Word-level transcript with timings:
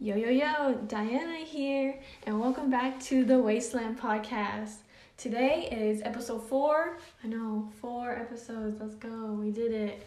Yo, 0.00 0.16
yo, 0.16 0.28
yo, 0.28 0.74
Diana 0.88 1.36
here, 1.36 2.00
and 2.26 2.40
welcome 2.40 2.68
back 2.68 2.98
to 2.98 3.24
the 3.24 3.38
Wasteland 3.38 3.98
Podcast. 3.98 4.78
Today 5.16 5.68
is 5.70 6.02
episode 6.02 6.40
four. 6.48 6.98
I 7.22 7.28
know, 7.28 7.70
four 7.80 8.10
episodes. 8.10 8.80
Let's 8.80 8.96
go. 8.96 9.08
We 9.08 9.52
did 9.52 9.72
it. 9.72 10.04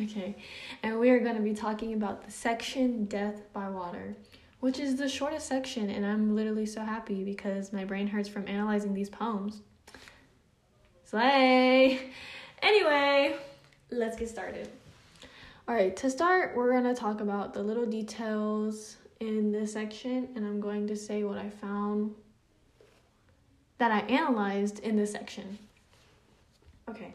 Okay, 0.00 0.36
and 0.82 0.98
we 0.98 1.10
are 1.10 1.20
going 1.20 1.36
to 1.36 1.40
be 1.40 1.54
talking 1.54 1.94
about 1.94 2.26
the 2.26 2.32
section 2.32 3.04
Death 3.04 3.40
by 3.52 3.68
Water, 3.68 4.16
which 4.58 4.80
is 4.80 4.96
the 4.96 5.08
shortest 5.08 5.46
section, 5.46 5.88
and 5.88 6.04
I'm 6.04 6.34
literally 6.34 6.66
so 6.66 6.80
happy 6.80 7.22
because 7.22 7.72
my 7.72 7.84
brain 7.84 8.08
hurts 8.08 8.28
from 8.28 8.46
analyzing 8.48 8.92
these 8.92 9.08
poems. 9.08 9.60
Slay! 11.04 12.10
Anyway, 12.60 13.36
let's 13.92 14.18
get 14.18 14.28
started. 14.28 14.68
All 15.68 15.76
right, 15.76 15.96
to 15.98 16.10
start, 16.10 16.56
we're 16.56 16.72
going 16.72 16.92
to 16.92 17.00
talk 17.00 17.20
about 17.20 17.54
the 17.54 17.62
little 17.62 17.86
details 17.86 18.96
in 19.20 19.52
this 19.52 19.72
section, 19.72 20.28
and 20.34 20.46
I'm 20.46 20.60
going 20.60 20.86
to 20.86 20.96
say 20.96 21.24
what 21.24 21.38
I 21.38 21.50
found 21.50 22.14
that 23.78 23.90
I 23.90 24.00
analyzed 24.00 24.80
in 24.80 24.96
this 24.96 25.12
section. 25.12 25.58
Okay. 26.88 27.14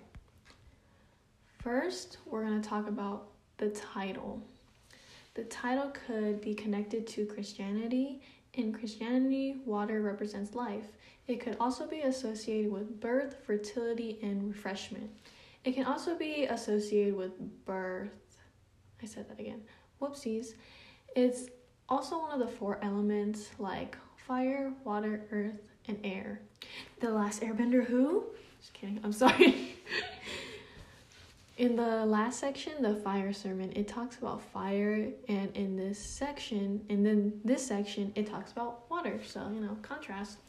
First, 1.60 2.18
we're 2.26 2.46
going 2.46 2.62
to 2.62 2.68
talk 2.68 2.88
about 2.88 3.28
the 3.58 3.70
title. 3.70 4.42
The 5.34 5.44
title 5.46 5.94
could 6.06 6.42
be 6.42 6.54
connected 6.54 7.08
to 7.08 7.26
Christianity. 7.26 8.22
In 8.54 8.74
Christianity, 8.74 9.58
water 9.66 10.02
represents 10.02 10.54
life. 10.54 10.86
It 11.28 11.40
could 11.40 11.58
also 11.60 11.88
be 11.88 12.02
associated 12.02 12.72
with 12.72 13.00
birth, 13.00 13.38
fertility, 13.46 14.20
and 14.22 14.48
refreshment. 14.48 15.10
It 15.64 15.74
can 15.74 15.86
also 15.86 16.16
be 16.16 16.46
associated 16.46 17.16
with 17.16 17.32
birth. 17.66 18.38
I 19.02 19.06
said 19.06 19.30
that 19.30 19.40
again. 19.40 19.62
Whoopsies. 20.02 20.54
It's 21.16 21.48
also 21.94 22.18
one 22.18 22.32
of 22.32 22.40
the 22.40 22.48
four 22.48 22.80
elements 22.82 23.52
like 23.60 23.96
fire, 24.16 24.74
water, 24.84 25.22
earth, 25.32 25.62
and 25.88 26.00
air. 26.04 26.42
The 27.00 27.12
last 27.12 27.42
airbender 27.42 27.86
who? 27.86 28.24
Just 28.60 28.74
kidding, 28.74 29.00
I'm 29.04 29.14
sorry. 29.14 29.76
in 31.60 31.76
the 31.76 32.04
last 32.04 32.40
section, 32.40 32.82
the 32.82 32.96
fire 32.96 33.32
sermon, 33.32 33.72
it 33.76 33.88
talks 33.88 34.18
about 34.18 34.42
fire, 34.42 35.08
and 35.28 35.56
in 35.56 35.78
this 35.78 36.04
section, 36.04 36.84
and 36.90 37.06
then 37.06 37.40
this 37.46 37.64
section, 37.64 38.12
it 38.16 38.26
talks 38.26 38.52
about 38.52 38.90
water. 38.90 39.20
So, 39.24 39.48
you 39.54 39.60
know, 39.60 39.78
contrast. 39.84 40.40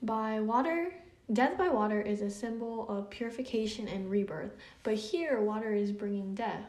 By 0.00 0.38
water, 0.38 0.94
death 1.32 1.58
by 1.58 1.70
water 1.70 2.00
is 2.00 2.20
a 2.20 2.30
symbol 2.30 2.88
of 2.88 3.10
purification 3.10 3.88
and 3.88 4.08
rebirth, 4.08 4.54
but 4.84 4.94
here, 4.94 5.40
water 5.40 5.74
is 5.74 5.90
bringing 5.90 6.36
death 6.36 6.66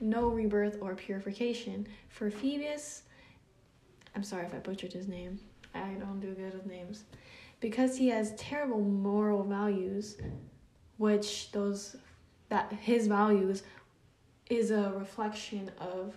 no 0.00 0.28
rebirth 0.28 0.78
or 0.80 0.94
purification. 0.94 1.86
For 2.08 2.30
Phoebus, 2.30 3.02
I'm 4.14 4.22
sorry 4.22 4.46
if 4.46 4.54
I 4.54 4.58
butchered 4.58 4.92
his 4.92 5.08
name. 5.08 5.38
I 5.74 5.94
don't 5.94 6.20
do 6.20 6.34
good 6.34 6.54
with 6.54 6.66
names. 6.66 7.04
Because 7.60 7.96
he 7.96 8.08
has 8.08 8.34
terrible 8.36 8.80
moral 8.80 9.42
values, 9.42 10.16
which 10.98 11.50
those 11.52 11.96
that 12.48 12.72
his 12.72 13.06
values 13.06 13.62
is 14.50 14.70
a 14.70 14.92
reflection 14.96 15.70
of 15.78 16.14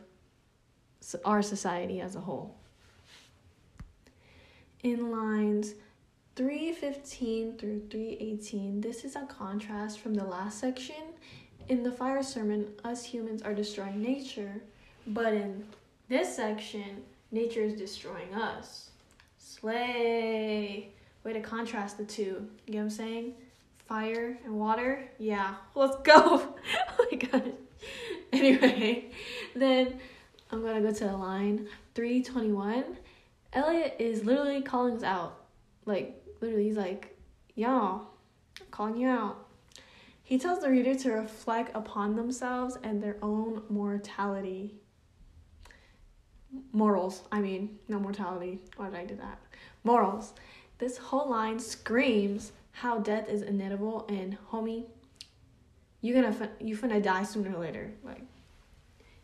our 1.24 1.42
society 1.42 2.02
as 2.02 2.16
a 2.16 2.20
whole. 2.20 2.56
In 4.84 5.10
lines 5.12 5.74
315 6.36 7.58
through 7.58 7.88
318, 7.90 8.82
this 8.82 9.06
is 9.06 9.16
a 9.16 9.26
contrast 9.26 10.00
from 10.00 10.14
the 10.14 10.24
last 10.24 10.60
section 10.60 10.96
in 11.70 11.84
the 11.84 11.92
fire 11.92 12.24
sermon, 12.24 12.74
us 12.84 13.04
humans 13.04 13.42
are 13.42 13.54
destroying 13.54 14.02
nature, 14.02 14.62
but 15.08 15.34
in 15.34 15.66
this 16.08 16.34
section, 16.34 17.04
nature 17.32 17.62
is 17.62 17.74
destroying 17.74 18.34
us. 18.34 18.92
Slay! 19.38 20.92
Way 21.24 21.34
to 21.34 21.42
contrast 21.42 21.98
the 21.98 22.06
two. 22.06 22.48
You 22.66 22.74
get 22.74 22.76
what 22.76 22.84
I'm 22.84 22.90
saying? 22.90 23.34
Fire 23.88 24.38
and 24.46 24.60
water? 24.60 25.10
Yeah, 25.20 25.56
let's 25.76 25.98
go! 25.98 26.14
oh 27.00 27.08
my 27.12 27.18
god. 27.18 27.54
Anyway, 28.34 29.12
then 29.56 30.00
I'm 30.52 30.62
gonna 30.62 30.82
go 30.82 30.92
to 30.92 31.04
the 31.06 31.18
line 31.18 31.68
321. 31.96 32.98
Eliot 33.54 33.96
is 34.00 34.24
literally 34.24 34.62
calling 34.62 34.98
us 34.98 35.04
out. 35.04 35.46
Like, 35.86 36.22
literally, 36.42 36.66
he's 36.66 36.78
like, 36.78 37.18
y'all, 37.56 38.08
calling 38.72 38.98
you 38.98 39.08
out. 39.08 39.48
He 40.24 40.38
tells 40.38 40.60
the 40.60 40.70
reader 40.70 40.94
to 40.94 41.12
reflect 41.12 41.72
upon 41.74 42.16
themselves 42.16 42.78
and 42.84 43.02
their 43.02 43.18
own 43.22 43.64
mortality. 43.70 44.76
Morals, 46.74 47.24
I 47.32 47.40
mean, 47.40 47.78
no 47.88 48.00
mortality. 48.00 48.60
Why 48.76 48.90
did 48.90 48.96
I 48.96 49.06
do 49.06 49.16
that? 49.16 49.40
Morals. 49.84 50.34
This 50.80 50.98
whole 50.98 51.30
line 51.30 51.60
screams 51.60 52.52
how 52.72 53.00
death 53.00 53.28
is 53.30 53.42
inevitable 53.42 54.06
and 54.10 54.38
homie, 54.52 54.86
you 56.02 56.14
gonna 56.14 56.52
you 56.60 56.78
finna 56.78 57.02
die 57.02 57.24
sooner 57.24 57.56
or 57.56 57.60
later. 57.60 57.92
Like, 58.04 58.22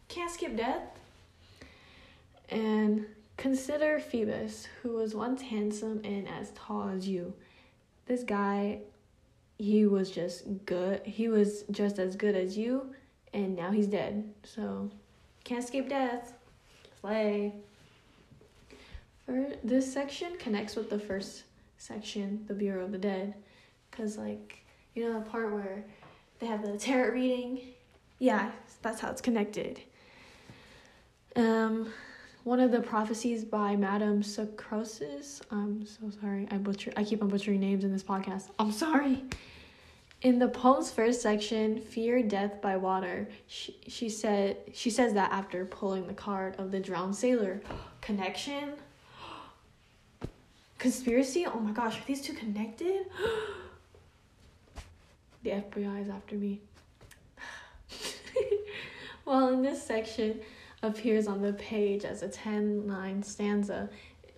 can't 0.07 0.31
skip 0.31 0.55
death. 0.55 0.81
And 2.49 3.05
consider 3.37 3.99
Phoebus, 3.99 4.67
who 4.81 4.93
was 4.93 5.13
once 5.13 5.41
handsome 5.41 6.01
and 6.03 6.27
as 6.27 6.51
tall 6.55 6.89
as 6.89 7.07
you. 7.07 7.33
This 8.05 8.23
guy 8.23 8.79
he 9.57 9.85
was 9.85 10.09
just 10.11 10.65
good. 10.65 11.01
He 11.05 11.27
was 11.27 11.63
just 11.71 11.99
as 11.99 12.15
good 12.15 12.35
as 12.35 12.57
you, 12.57 12.93
and 13.33 13.55
now 13.55 13.71
he's 13.71 13.87
dead. 13.87 14.33
So 14.43 14.89
can't 15.43 15.63
escape 15.63 15.89
death. 15.89 16.33
Slay. 17.03 17.51
For 19.25 19.45
this 19.61 19.91
section 19.91 20.37
connects 20.37 20.77
with 20.77 20.89
the 20.89 20.99
first 20.99 21.43
section, 21.77 22.45
the 22.47 22.53
Burial 22.53 22.85
of 22.85 22.93
the 22.93 22.97
Dead, 22.97 23.33
cause 23.91 24.17
like 24.17 24.63
you 24.95 25.03
know 25.03 25.19
the 25.19 25.29
part 25.29 25.51
where 25.51 25.83
they 26.39 26.45
have 26.45 26.65
the 26.65 26.77
tarot 26.77 27.13
reading. 27.13 27.59
Yeah, 28.19 28.51
that's 28.81 29.01
how 29.01 29.09
it's 29.09 29.19
connected. 29.19 29.81
Um, 31.35 31.91
one 32.45 32.61
of 32.61 32.71
the 32.71 32.79
prophecies 32.79 33.43
by 33.43 33.75
Madame 33.75 34.23
Socrates. 34.23 35.41
I'm 35.51 35.85
so 35.85 36.09
sorry. 36.21 36.47
I 36.51 36.57
butcher. 36.57 36.93
I 36.95 37.03
keep 37.03 37.21
on 37.21 37.27
butchering 37.27 37.59
names 37.59 37.83
in 37.83 37.91
this 37.91 38.03
podcast. 38.03 38.49
I'm 38.59 38.71
sorry. 38.71 39.25
In 40.23 40.39
the 40.39 40.47
poem's 40.47 40.89
first 40.89 41.21
section, 41.21 41.81
"Fear 41.81 42.23
Death 42.23 42.61
by 42.61 42.77
Water," 42.77 43.27
she, 43.45 43.75
she 43.87 44.07
said 44.07 44.55
she 44.73 44.89
says 44.89 45.13
that 45.15 45.33
after 45.33 45.65
pulling 45.65 46.07
the 46.07 46.13
card 46.13 46.55
of 46.57 46.71
the 46.71 46.79
drowned 46.79 47.17
sailor. 47.17 47.59
Connection. 47.99 48.75
Conspiracy. 50.77 51.45
Oh 51.45 51.59
my 51.59 51.73
gosh, 51.73 51.99
are 51.99 52.05
these 52.05 52.21
two 52.21 52.31
connected? 52.31 53.07
the 55.43 55.49
FBI 55.49 56.01
is 56.01 56.07
after 56.07 56.35
me. 56.35 56.61
well, 59.25 59.49
in 59.49 59.61
this 59.61 59.83
section 59.83 60.39
appears 60.81 61.27
on 61.27 61.41
the 61.41 61.51
page 61.53 62.05
as 62.05 62.23
a 62.23 62.29
10 62.29 62.87
line 62.87 63.23
stanza. 63.23 63.89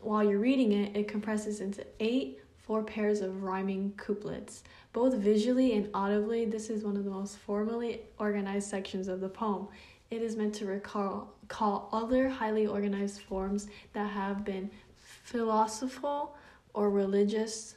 While 0.02 0.24
you're 0.24 0.40
reading 0.40 0.72
it, 0.72 0.96
it 0.96 1.08
compresses 1.08 1.62
into 1.62 1.86
eight 2.00 2.40
four 2.66 2.84
pairs 2.84 3.22
of 3.22 3.44
rhyming 3.44 3.94
couplets. 3.96 4.64
Both 4.92 5.16
visually 5.16 5.74
and 5.74 5.90
audibly, 5.94 6.46
this 6.46 6.70
is 6.70 6.84
one 6.84 6.98
of 6.98 7.06
the 7.06 7.12
most 7.12 7.38
formally 7.38 8.02
organized 8.18 8.70
sections 8.70 9.08
of 9.08 9.22
the 9.22 9.30
poem. 9.30 9.68
It 10.10 10.22
is 10.22 10.36
meant 10.36 10.56
to 10.56 10.66
recall 10.66 11.34
call 11.48 11.90
other 11.92 12.28
highly 12.28 12.66
organized 12.66 13.22
forms 13.22 13.68
that 13.94 14.10
have 14.10 14.44
been 14.44 14.72
philosophical 14.96 16.36
or 16.74 16.90
religious, 16.90 17.76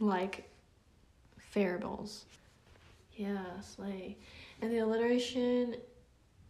like 0.00 0.50
parables. 1.54 2.24
Yeah, 3.16 3.60
slay. 3.60 4.16
And 4.60 4.70
the 4.70 4.78
alliteration 4.78 5.76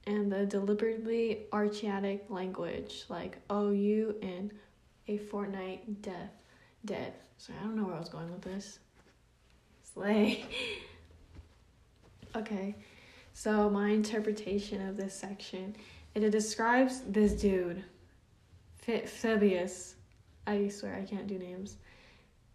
and 0.06 0.30
the 0.30 0.46
deliberately 0.46 1.46
archaic 1.52 2.24
language 2.28 3.04
like 3.08 3.38
OU 3.50 4.16
and 4.22 4.50
a 5.08 5.18
fortnight 5.18 6.02
death 6.02 6.32
dead. 6.84 7.14
So 7.38 7.52
I 7.58 7.64
don't 7.64 7.76
know 7.76 7.84
where 7.84 7.96
I 7.96 7.98
was 7.98 8.08
going 8.08 8.30
with 8.30 8.42
this. 8.42 8.78
Slay. 9.92 10.44
okay, 12.36 12.74
so 13.32 13.70
my 13.70 13.90
interpretation 13.90 14.86
of 14.88 14.96
this 14.96 15.14
section 15.14 15.74
it 16.14 16.30
describes 16.30 17.00
this 17.08 17.32
dude, 17.32 17.82
Phoebus. 18.78 19.96
I 20.46 20.68
swear 20.68 20.94
I 20.94 21.04
can't 21.04 21.26
do 21.26 21.38
names. 21.38 21.76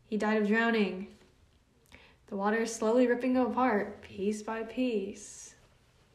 He 0.05 0.17
died 0.17 0.41
of 0.41 0.47
drowning. 0.47 1.07
The 2.27 2.37
water 2.37 2.57
is 2.57 2.73
slowly 2.73 3.07
ripping 3.07 3.35
him 3.35 3.47
apart, 3.47 4.01
piece 4.01 4.41
by 4.41 4.63
piece. 4.63 5.55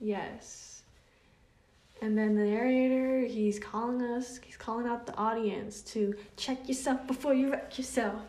Yes. 0.01 0.74
And 2.05 2.19
then 2.19 2.35
the 2.35 2.45
narrator, 2.45 3.21
he's 3.25 3.59
calling 3.59 4.03
us, 4.03 4.39
he's 4.45 4.59
calling 4.59 4.87
out 4.87 5.07
the 5.07 5.17
audience 5.17 5.81
to 5.93 6.15
check 6.37 6.69
yourself 6.69 7.07
before 7.07 7.33
you 7.33 7.51
wreck 7.51 7.79
yourself. 7.79 8.21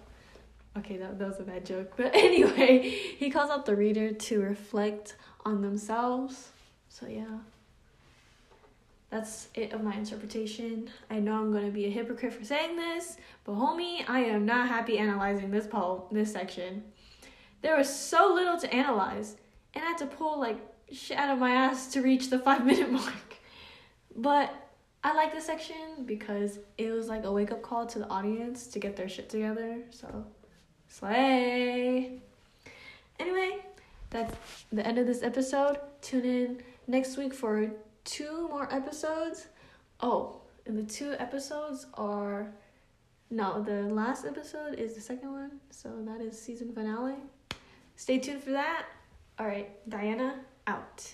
Okay, 0.77 0.95
that, 0.95 1.19
that 1.19 1.27
was 1.27 1.41
a 1.41 1.43
bad 1.43 1.65
joke. 1.65 1.91
But 1.97 2.11
anyway, 2.15 2.87
he 2.87 3.29
calls 3.29 3.49
out 3.49 3.65
the 3.65 3.75
reader 3.75 4.13
to 4.13 4.41
reflect 4.41 5.17
on 5.43 5.61
themselves. 5.61 6.51
So, 6.87 7.05
yeah. 7.07 7.39
that's 9.09 9.49
it 9.55 9.73
of 9.73 9.83
my 9.83 9.93
interpretation. 9.95 10.89
I 11.09 11.19
know 11.19 11.33
I'm 11.33 11.51
gonna 11.51 11.69
be 11.69 11.83
a 11.83 11.91
hypocrite 11.91 12.31
for 12.31 12.45
saying 12.45 12.77
this, 12.77 13.17
but 13.43 13.55
homie, 13.55 14.07
I 14.07 14.21
am 14.21 14.45
not 14.45 14.69
happy 14.69 14.97
analyzing 14.99 15.51
this 15.51 15.67
poem, 15.67 16.03
this 16.13 16.31
section. 16.31 16.81
There 17.61 17.75
was 17.75 17.93
so 17.93 18.33
little 18.33 18.57
to 18.57 18.73
analyze, 18.73 19.35
and 19.73 19.83
I 19.83 19.87
had 19.87 19.97
to 19.97 20.05
pull 20.05 20.39
like 20.39 20.59
shit 20.93 21.17
out 21.17 21.33
of 21.33 21.39
my 21.39 21.51
ass 21.51 21.91
to 21.91 22.01
reach 22.01 22.29
the 22.29 22.39
five 22.39 22.65
minute 22.65 22.89
mark. 23.03 23.34
But 24.15 24.53
I 25.03 25.13
like 25.13 25.33
this 25.33 25.45
section 25.45 26.05
because 26.05 26.59
it 26.77 26.91
was 26.91 27.07
like 27.07 27.25
a 27.25 27.31
wake 27.31 27.51
up 27.51 27.61
call 27.61 27.85
to 27.87 27.99
the 27.99 28.07
audience 28.07 28.67
to 28.67 28.79
get 28.79 28.95
their 28.95 29.09
shit 29.09 29.29
together. 29.29 29.81
So, 29.91 30.25
slay. 30.87 32.21
Anyway, 33.19 33.59
that's 34.09 34.65
the 34.71 34.85
end 34.85 34.97
of 34.97 35.05
this 35.05 35.21
episode. 35.23 35.77
Tune 36.01 36.25
in 36.25 36.61
next 36.87 37.17
week 37.17 37.33
for 37.33 37.69
two 38.03 38.47
more 38.49 38.73
episodes. 38.73 39.47
Oh, 40.01 40.41
and 40.65 40.77
the 40.77 40.91
two 40.91 41.13
episodes 41.19 41.85
are 41.93 42.51
no, 43.29 43.61
the 43.61 43.83
last 43.83 44.25
episode 44.25 44.75
is 44.75 44.93
the 44.93 45.01
second 45.01 45.31
one, 45.31 45.51
so 45.71 45.89
that 46.05 46.21
is 46.21 46.39
season 46.39 46.71
finale. 46.73 47.15
Stay 47.95 48.19
tuned 48.19 48.43
for 48.43 48.51
that. 48.51 48.85
All 49.39 49.47
right, 49.47 49.69
Diana 49.89 50.39
out. 50.67 51.13